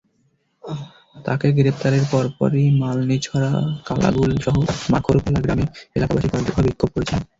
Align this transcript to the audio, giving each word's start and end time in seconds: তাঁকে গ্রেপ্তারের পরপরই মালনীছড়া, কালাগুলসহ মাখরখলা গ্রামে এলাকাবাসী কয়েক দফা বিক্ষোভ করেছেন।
তাঁকে 1.25 1.47
গ্রেপ্তারের 1.57 2.03
পরপরই 2.11 2.65
মালনীছড়া, 2.81 3.51
কালাগুলসহ 3.87 4.55
মাখরখলা 4.91 5.39
গ্রামে 5.41 5.65
এলাকাবাসী 5.95 6.27
কয়েক 6.29 6.45
দফা 6.47 6.61
বিক্ষোভ 6.65 6.89
করেছেন। 6.95 7.19